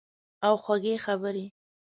[0.47, 1.45] او خوږې خبرې